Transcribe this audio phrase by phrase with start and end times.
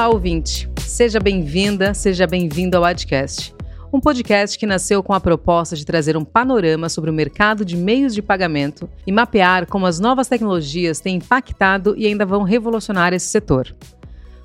[0.00, 0.66] Olá, ouvinte.
[0.78, 3.54] Seja bem-vinda, seja bem-vindo ao Adcast.
[3.92, 7.76] Um podcast que nasceu com a proposta de trazer um panorama sobre o mercado de
[7.76, 13.12] meios de pagamento e mapear como as novas tecnologias têm impactado e ainda vão revolucionar
[13.12, 13.76] esse setor.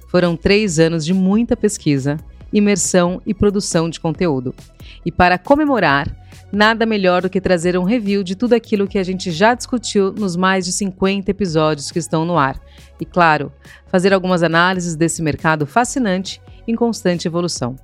[0.09, 2.17] Foram três anos de muita pesquisa,
[2.51, 4.53] imersão e produção de conteúdo.
[5.05, 6.07] E para comemorar,
[6.51, 10.11] nada melhor do que trazer um review de tudo aquilo que a gente já discutiu
[10.11, 12.59] nos mais de 50 episódios que estão no ar.
[12.99, 13.51] E, claro,
[13.87, 17.75] fazer algumas análises desse mercado fascinante em constante evolução.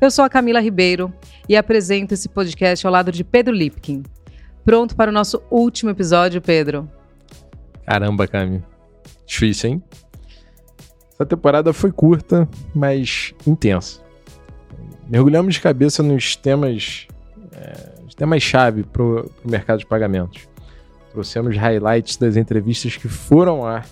[0.00, 1.12] Eu sou a Camila Ribeiro
[1.48, 4.02] e apresento esse podcast ao lado de Pedro Lipkin.
[4.64, 6.88] Pronto para o nosso último episódio, Pedro?
[7.86, 8.62] Caramba, Cami.
[9.26, 9.82] Difícil, hein?
[11.14, 14.00] Essa temporada foi curta, mas intensa.
[15.08, 17.06] Mergulhamos de cabeça nos temas
[17.52, 20.48] é, temas-chave para o mercado de pagamentos.
[21.12, 23.86] Trouxemos highlights das entrevistas que foram ao ar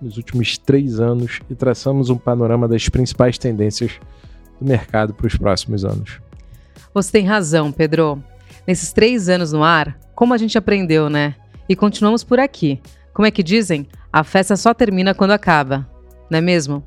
[0.00, 3.92] nos últimos três anos e traçamos um panorama das principais tendências
[4.60, 6.20] do mercado para os próximos anos.
[6.92, 8.22] Você tem razão, Pedro.
[8.66, 11.34] Nesses três anos no ar, como a gente aprendeu, né?
[11.68, 12.80] E continuamos por aqui.
[13.14, 13.86] Como é que dizem?
[14.12, 15.88] A festa só termina quando acaba,
[16.30, 16.82] não é mesmo?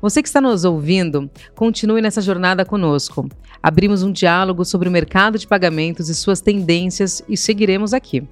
[0.00, 3.28] Você que está nos ouvindo, continue nessa jornada conosco.
[3.60, 8.22] Abrimos um diálogo sobre o mercado de pagamentos e suas tendências e seguiremos aqui.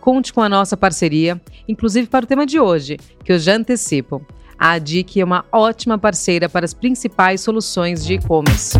[0.00, 4.24] Conte com a nossa parceria, inclusive para o tema de hoje, que eu já antecipo.
[4.56, 8.78] A ADIC é uma ótima parceira para as principais soluções de e-commerce.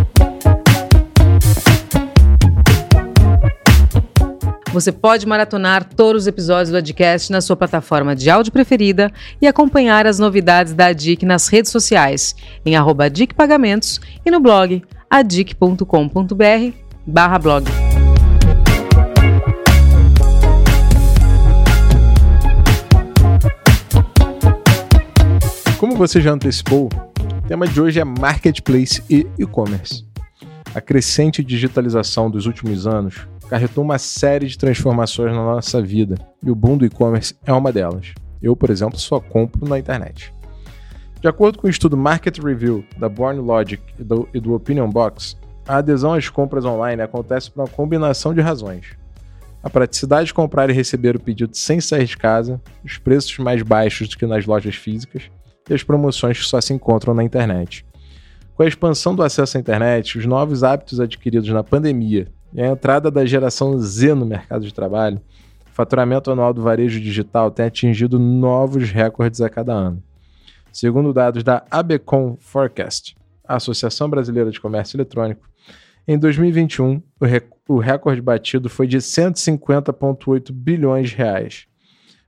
[4.73, 9.47] Você pode maratonar todos os episódios do Adcast na sua plataforma de áudio preferida e
[9.47, 15.85] acompanhar as novidades da ADIC nas redes sociais, em arroba adicpagamentos e no blog adic.com.br
[17.07, 17.65] barra blog.
[25.79, 26.91] Como você já antecipou,
[27.43, 30.05] o tema de hoje é Marketplace e e-commerce.
[30.75, 36.51] A crescente digitalização dos últimos anos carretou uma série de transformações na nossa vida e
[36.51, 38.13] o boom do e-commerce é uma delas.
[38.43, 40.33] Eu, por exemplo, só compro na internet.
[41.21, 44.89] De acordo com o estudo Market Review da Born Logic e do, e do Opinion
[44.89, 48.97] Box, a adesão às compras online acontece por uma combinação de razões.
[49.63, 53.63] A praticidade de comprar e receber o pedido sem sair de casa, os preços mais
[53.63, 55.25] baixos do que nas lojas físicas
[55.69, 57.85] e as promoções que só se encontram na internet.
[58.55, 62.69] Com a expansão do acesso à internet, os novos hábitos adquiridos na pandemia e a
[62.69, 65.21] entrada da geração Z no mercado de trabalho,
[65.71, 70.03] o faturamento anual do varejo digital tem atingido novos recordes a cada ano.
[70.73, 73.17] Segundo dados da ABCOM Forecast,
[73.47, 75.49] a Associação Brasileira de Comércio Eletrônico,
[76.07, 81.67] em 2021 o, rec o recorde batido foi de 150,8 bilhões de reais.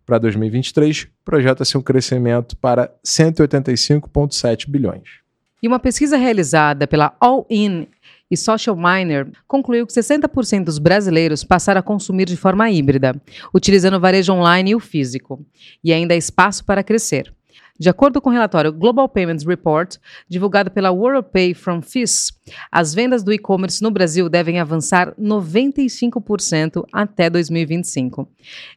[0.05, 5.21] Para 2023, projeta-se um crescimento para 185,7 bilhões.
[5.63, 7.87] E uma pesquisa realizada pela All In
[8.31, 13.21] e Social Miner concluiu que 60% dos brasileiros passaram a consumir de forma híbrida,
[13.53, 15.45] utilizando o varejo online e o físico,
[15.83, 17.33] e ainda há espaço para crescer.
[17.81, 19.97] De acordo com o relatório Global Payments Report,
[20.29, 22.31] divulgado pela WorldPay from FIS,
[22.71, 28.29] as vendas do e-commerce no Brasil devem avançar 95% até 2025.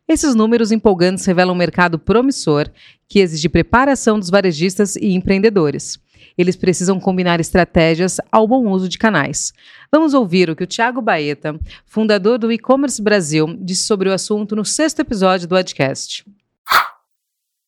[0.08, 2.70] Esses números empolgantes revelam um mercado promissor
[3.10, 6.00] que exige preparação dos varejistas e empreendedores
[6.38, 9.54] eles precisam combinar estratégias ao bom uso de canais.
[9.92, 14.56] Vamos ouvir o que o Thiago Baeta, fundador do E-Commerce Brasil, disse sobre o assunto
[14.56, 16.26] no sexto episódio do podcast.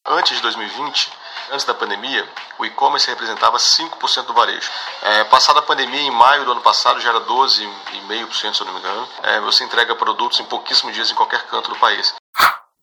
[0.08, 1.12] Antes de 2020,
[1.52, 2.28] antes da pandemia,
[2.60, 4.70] o e-commerce representava 5% do varejo.
[5.02, 8.74] É, passada a pandemia, em maio do ano passado, já era 12,5%, se eu não
[8.74, 9.08] me engano.
[9.24, 12.14] É, você entrega produtos em pouquíssimos dias em qualquer canto do país.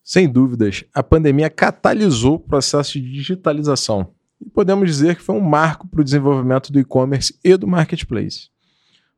[0.03, 5.41] Sem dúvidas, a pandemia catalisou o processo de digitalização e podemos dizer que foi um
[5.41, 8.49] marco para o desenvolvimento do e-commerce e do marketplace.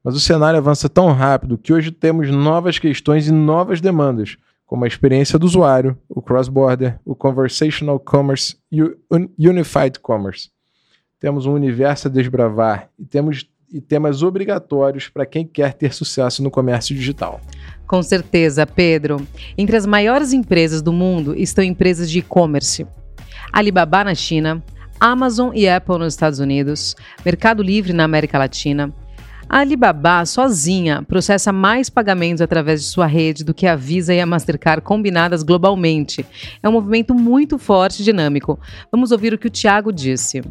[0.04, 4.84] Mas o cenário avança tão rápido que hoje temos novas questões e novas demandas, como
[4.86, 8.96] a experiência do usuário, o cross-border, o conversational commerce e o
[9.40, 10.50] unified commerce.
[11.20, 16.42] Temos um universo a desbravar e temos e temas obrigatórios para quem quer ter sucesso
[16.42, 17.42] no comércio digital.
[17.86, 19.26] Com certeza, Pedro.
[19.58, 22.88] Entre as maiores empresas do mundo estão empresas de e-commerce.
[23.52, 24.64] Alibaba na China,
[25.00, 28.94] Amazon e Apple nos Estados Unidos, Mercado Livre na América Latina.
[29.48, 34.20] A Alibaba, sozinha, processa mais pagamentos através de sua rede do que a Visa e
[34.20, 36.26] a Mastercard combinadas globalmente.
[36.64, 38.60] É um movimento muito forte e dinâmico.
[38.92, 40.42] Vamos ouvir o que o Thiago disse.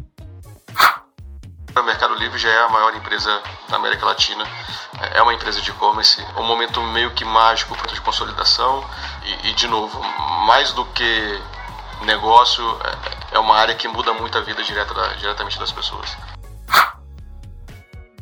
[1.77, 4.45] O Mercado Livre já é a maior empresa da América Latina,
[5.13, 8.81] é uma empresa de e-commerce, um momento meio que mágico de consolidação
[9.25, 10.01] e, e, de novo,
[10.47, 11.41] mais do que
[12.03, 12.63] negócio
[13.31, 16.17] é, é uma área que muda muito a vida direta da, diretamente das pessoas.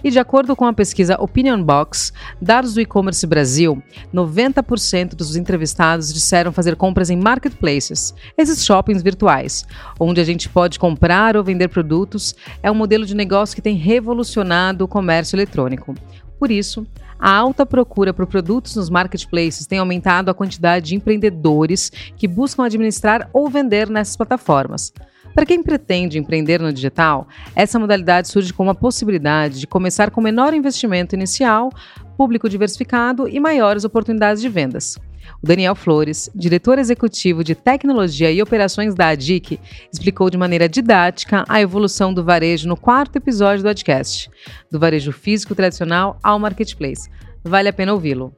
[0.03, 2.11] E de acordo com a pesquisa Opinion Box,
[2.41, 3.81] dados do e-commerce Brasil,
[4.13, 9.65] 90% dos entrevistados disseram fazer compras em marketplaces, esses shoppings virtuais,
[9.97, 13.77] onde a gente pode comprar ou vender produtos, é um modelo de negócio que tem
[13.77, 15.95] revolucionado o comércio eletrônico.
[16.37, 16.85] Por isso,
[17.23, 22.65] a alta procura por produtos nos marketplaces tem aumentado a quantidade de empreendedores que buscam
[22.65, 24.91] administrar ou vender nessas plataformas.
[25.33, 27.25] Para quem pretende empreender no digital,
[27.55, 31.71] essa modalidade surge como a possibilidade de começar com menor investimento inicial,
[32.17, 34.99] público diversificado e maiores oportunidades de vendas.
[35.41, 39.59] O Daniel Flores, diretor executivo de tecnologia e operações da ADIC,
[39.91, 44.29] explicou de maneira didática a evolução do varejo no quarto episódio do podcast,
[44.71, 47.09] do varejo físico tradicional ao marketplace.
[47.43, 48.33] Vale a pena ouvi-lo.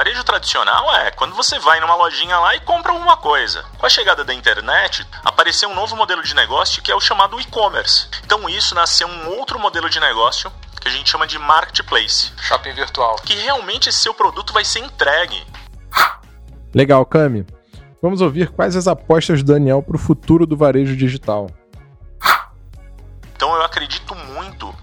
[0.00, 3.62] Varejo tradicional é quando você vai numa lojinha lá e compra alguma coisa.
[3.76, 7.38] Com a chegada da internet, apareceu um novo modelo de negócio que é o chamado
[7.38, 8.08] e-commerce.
[8.24, 12.32] Então isso nasceu um outro modelo de negócio que a gente chama de marketplace.
[12.38, 13.16] Shopping virtual.
[13.16, 15.46] Que realmente esse seu produto vai ser entregue.
[16.74, 17.46] Legal, Cami.
[18.02, 21.50] Vamos ouvir quais as apostas do Daniel para o futuro do varejo digital.
[23.36, 24.74] Então eu acredito muito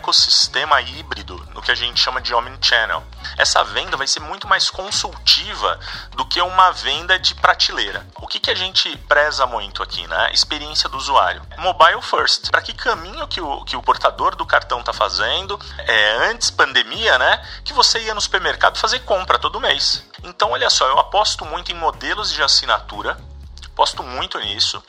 [0.00, 3.04] ecossistema híbrido, no que a gente chama de omnichannel.
[3.36, 5.78] Essa venda vai ser muito mais consultiva
[6.12, 8.06] do que uma venda de prateleira.
[8.16, 10.30] O que, que a gente preza muito aqui, né?
[10.32, 11.42] Experiência do usuário.
[11.58, 12.50] Mobile first.
[12.50, 15.60] Para que caminho que o, que o portador do cartão está fazendo?
[15.78, 17.46] É, antes pandemia, né?
[17.62, 20.04] Que você ia no supermercado fazer compra todo mês.
[20.24, 23.18] Então, olha só, eu aposto muito em modelos de assinatura,
[23.66, 24.82] aposto muito nisso,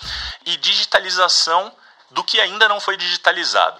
[0.45, 1.71] e digitalização
[2.09, 3.79] do que ainda não foi digitalizado.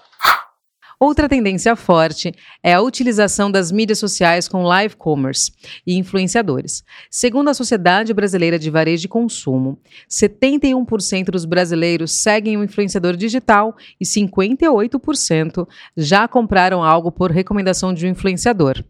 [1.01, 2.31] Outra tendência forte
[2.61, 5.51] é a utilização das mídias sociais com live commerce
[5.85, 6.83] e influenciadores.
[7.09, 13.75] Segundo a Sociedade Brasileira de Varejo e Consumo, 71% dos brasileiros seguem um influenciador digital
[13.99, 15.67] e 58%
[15.97, 18.83] já compraram algo por recomendação de um influenciador.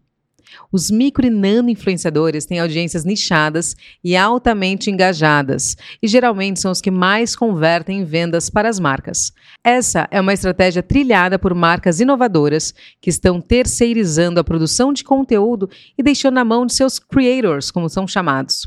[0.70, 6.80] Os micro e nano influenciadores têm audiências nichadas e altamente engajadas, e geralmente são os
[6.80, 9.32] que mais convertem em vendas para as marcas.
[9.62, 15.68] Essa é uma estratégia trilhada por marcas inovadoras que estão terceirizando a produção de conteúdo
[15.96, 18.66] e deixando na mão de seus creators, como são chamados,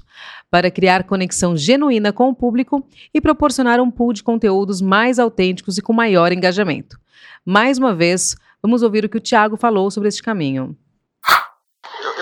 [0.49, 5.77] para criar conexão genuína com o público e proporcionar um pool de conteúdos mais autênticos
[5.77, 6.97] e com maior engajamento.
[7.45, 10.75] Mais uma vez, vamos ouvir o que o Thiago falou sobre este caminho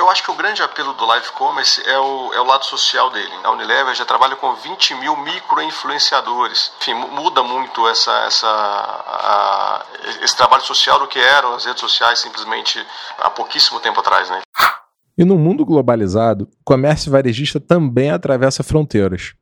[0.03, 3.09] eu acho que o grande apelo do live commerce é o, é o lado social
[3.09, 3.31] dele.
[3.41, 6.73] A Unilever já trabalha com 20 mil micro-influenciadores.
[6.81, 9.85] Enfim, muda muito essa, essa, a,
[10.21, 12.85] esse trabalho social do que eram as redes sociais simplesmente
[13.17, 14.29] há pouquíssimo tempo atrás.
[14.29, 14.41] Né?
[15.17, 19.33] E no mundo globalizado, o comércio varejista também atravessa fronteiras.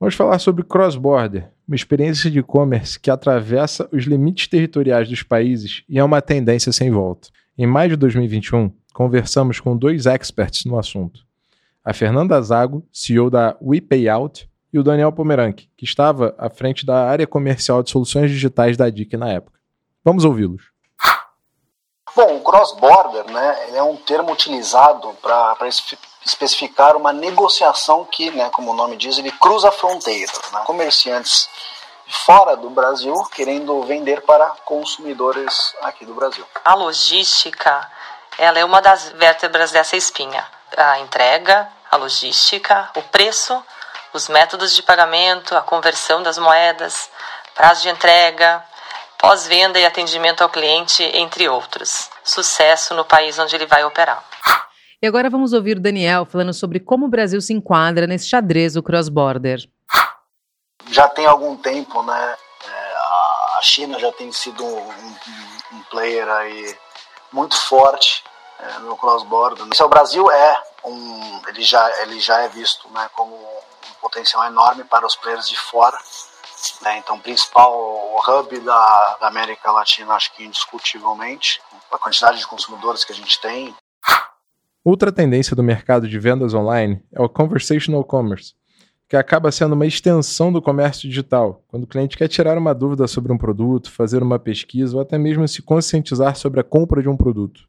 [0.00, 5.82] Vamos falar sobre cross-border, uma experiência de e-commerce que atravessa os limites territoriais dos países
[5.86, 7.28] e é uma tendência sem volta.
[7.58, 11.20] Em maio de 2021, conversamos com dois experts no assunto.
[11.84, 17.08] A Fernanda Zago, CEO da WePayout, e o Daniel Pomerank, que estava à frente da
[17.08, 19.58] área comercial de soluções digitais da DIC na época.
[20.04, 20.62] Vamos ouvi-los.
[22.14, 25.56] Bom, o cross-border né, é um termo utilizado para
[26.24, 30.40] especificar uma negociação que, né, como o nome diz, ele cruza fronteiras.
[30.52, 30.60] Né?
[30.64, 31.48] Comerciantes
[32.08, 36.44] fora do Brasil querendo vender para consumidores aqui do Brasil.
[36.64, 37.88] A logística
[38.38, 40.44] ela é uma das vértebras dessa espinha.
[40.76, 43.60] A entrega, a logística, o preço,
[44.14, 47.10] os métodos de pagamento, a conversão das moedas,
[47.54, 48.62] prazo de entrega,
[49.18, 52.08] pós-venda e atendimento ao cliente, entre outros.
[52.22, 54.22] Sucesso no país onde ele vai operar.
[55.02, 58.74] E agora vamos ouvir o Daniel falando sobre como o Brasil se enquadra nesse xadrez
[58.74, 59.58] do cross-border.
[60.90, 62.36] Já tem algum tempo, né?
[62.66, 62.96] É,
[63.56, 65.16] a China já tem sido um,
[65.72, 66.76] um player aí
[67.32, 68.24] muito forte
[68.58, 69.66] é, no cross-border.
[69.72, 73.94] Esse é o Brasil é um, ele já ele já é visto, né, como um
[74.00, 75.98] potencial enorme para os players de fora.
[76.82, 77.72] Né, então, principal
[78.26, 83.40] hub da, da América Latina, acho que indiscutivelmente, a quantidade de consumidores que a gente
[83.40, 83.74] tem.
[84.84, 88.54] Outra tendência do mercado de vendas online é o conversational commerce,
[89.08, 93.06] que acaba sendo uma extensão do comércio digital, quando o cliente quer tirar uma dúvida
[93.06, 97.08] sobre um produto, fazer uma pesquisa ou até mesmo se conscientizar sobre a compra de
[97.08, 97.66] um produto.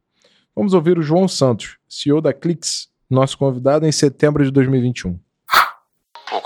[0.54, 5.18] Vamos ouvir o João Santos, CEO da Clix, nosso convidado em setembro de 2021.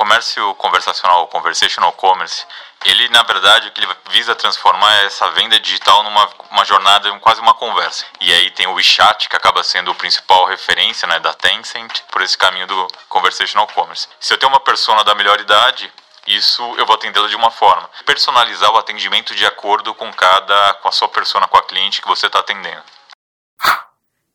[0.04, 2.46] Comércio conversacional, o conversational commerce,
[2.84, 7.10] ele na verdade o que ele visa transformar é essa venda digital numa uma jornada,
[7.20, 8.06] quase uma conversa.
[8.20, 12.22] E aí tem o WeChat, que acaba sendo o principal referência né, da Tencent, por
[12.22, 14.10] esse caminho do conversational commerce.
[14.20, 15.90] Se eu tenho uma persona da melhor idade,
[16.28, 17.90] isso eu vou atendê-la de uma forma.
[18.06, 22.10] Personalizar o atendimento de acordo com cada, com a sua persona, com a cliente que
[22.10, 22.84] você está atendendo.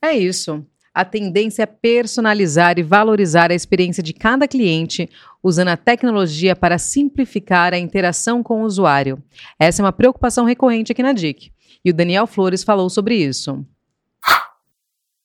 [0.01, 0.65] É isso.
[0.99, 5.09] A tendência é personalizar e valorizar a experiência de cada cliente,
[5.41, 9.23] usando a tecnologia para simplificar a interação com o usuário.
[9.61, 11.53] Essa é uma preocupação recorrente aqui na DIC.
[11.85, 13.65] E o Daniel Flores falou sobre isso.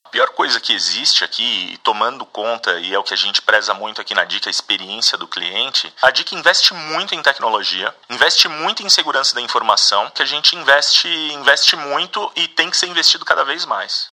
[0.05, 3.73] A pior coisa que existe aqui, tomando conta, e é o que a gente preza
[3.73, 8.47] muito aqui na DIC, a experiência do cliente, a DIC investe muito em tecnologia, investe
[8.47, 12.85] muito em segurança da informação, que a gente investe, investe muito e tem que ser
[12.85, 14.12] investido cada vez mais.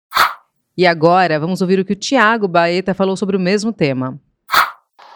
[0.78, 4.20] E agora, vamos ouvir o que o Tiago Baeta falou sobre o mesmo tema.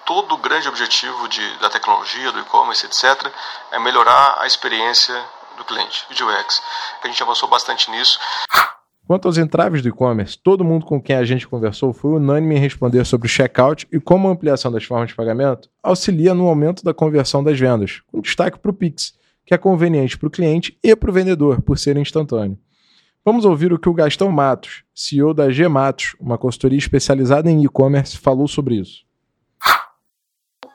[0.06, 3.30] Todo o grande objetivo de, da tecnologia, do e-commerce, etc.,
[3.72, 5.14] é melhorar a experiência
[5.58, 6.62] do cliente, o UX.
[7.04, 8.18] A gente avançou bastante nisso.
[9.06, 12.60] Quanto aos entraves do e-commerce, todo mundo com quem a gente conversou foi unânime em
[12.60, 16.86] responder sobre o checkout e como a ampliação das formas de pagamento auxilia no aumento
[16.86, 19.14] da conversão das vendas, com destaque para o Pix,
[19.46, 22.58] que é conveniente para o cliente e para o vendedor, por ser instantâneo.
[23.30, 27.64] Vamos ouvir o que o Gastão Matos, CEO da G Matos, uma consultoria especializada em
[27.64, 29.06] e-commerce, falou sobre isso.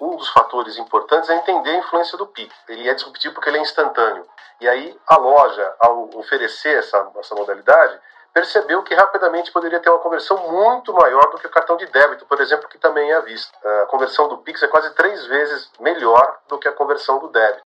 [0.01, 2.55] Um dos fatores importantes é entender a influência do Pix.
[2.69, 4.25] Ele é disruptivo porque ele é instantâneo.
[4.61, 7.99] E aí a loja, ao oferecer essa, essa modalidade,
[8.33, 12.25] percebeu que rapidamente poderia ter uma conversão muito maior do que o cartão de débito,
[12.25, 13.53] por exemplo, que também é à vista.
[13.83, 17.65] A conversão do Pix é quase três vezes melhor do que a conversão do débito.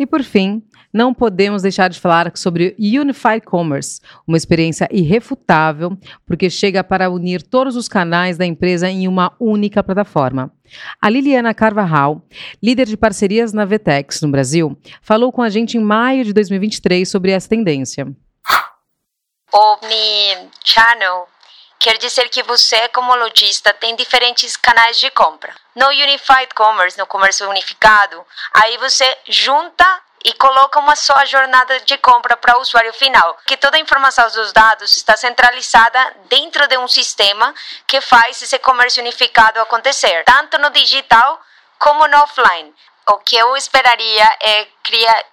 [0.00, 5.94] E por fim, não podemos deixar de falar sobre Unified Commerce, uma experiência irrefutável,
[6.26, 10.50] porque chega para unir todos os canais da empresa em uma única plataforma.
[11.02, 12.26] A Liliana Carvajal,
[12.62, 17.06] líder de parcerias na Vetex no Brasil, falou com a gente em maio de 2023
[17.06, 18.06] sobre essa tendência.
[19.52, 21.26] Omnichannel
[21.80, 25.52] quer dizer que você, como lojista, tem diferentes canais de compra.
[25.74, 31.96] No Unified Commerce, no comércio unificado, aí você junta e coloca uma só jornada de
[31.96, 36.76] compra para o usuário final, que toda a informação dos dados está centralizada dentro de
[36.76, 37.54] um sistema
[37.86, 41.40] que faz esse comércio unificado acontecer, tanto no digital
[41.78, 42.74] como no offline.
[43.08, 45.24] O que eu esperaria é criar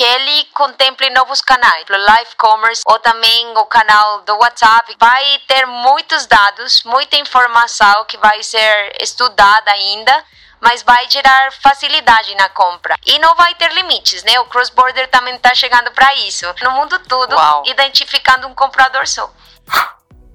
[0.00, 4.96] que ele contemple novos canais, o live commerce ou também o canal do WhatsApp.
[4.98, 10.24] Vai ter muitos dados, muita informação que vai ser estudada ainda,
[10.58, 12.94] mas vai gerar facilidade na compra.
[13.06, 14.40] E não vai ter limites, né?
[14.40, 16.46] O cross-border também está chegando para isso.
[16.62, 17.64] No mundo todo, Uau.
[17.66, 19.30] identificando um comprador só.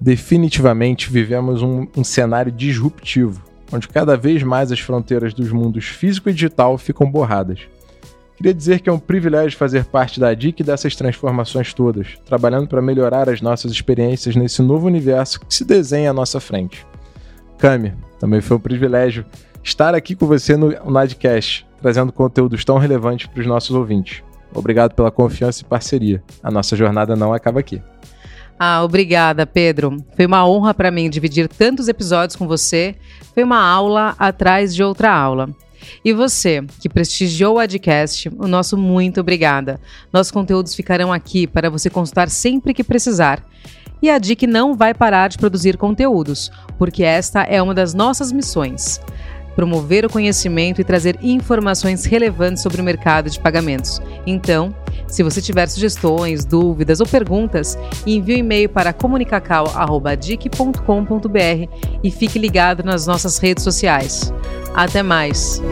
[0.00, 3.42] Definitivamente vivemos um, um cenário disruptivo,
[3.72, 7.66] onde cada vez mais as fronteiras dos mundos físico e digital ficam borradas.
[8.36, 12.82] Queria dizer que é um privilégio fazer parte da DIC dessas transformações todas, trabalhando para
[12.82, 16.86] melhorar as nossas experiências nesse novo universo que se desenha à nossa frente.
[17.58, 19.24] Cami, também foi um privilégio
[19.64, 24.22] estar aqui com você no Nadcast, trazendo conteúdos tão relevantes para os nossos ouvintes.
[24.54, 26.22] Obrigado pela confiança e parceria.
[26.42, 27.82] A nossa jornada não acaba aqui.
[28.58, 29.96] Ah, obrigada, Pedro.
[30.14, 32.94] Foi uma honra para mim dividir tantos episódios com você.
[33.34, 35.48] Foi uma aula atrás de outra aula.
[36.04, 39.80] E você, que prestigiou o Adcast, o nosso muito obrigada.
[40.12, 43.42] Nossos conteúdos ficarão aqui para você consultar sempre que precisar.
[44.02, 48.30] E a DIC não vai parar de produzir conteúdos, porque esta é uma das nossas
[48.30, 49.00] missões
[49.56, 54.02] promover o conhecimento e trazer informações relevantes sobre o mercado de pagamentos.
[54.26, 54.72] Então,
[55.08, 62.82] se você tiver sugestões, dúvidas ou perguntas, envie um e-mail para comunicacal.dic.com.br e fique ligado
[62.82, 64.30] nas nossas redes sociais.
[64.74, 65.62] Até mais!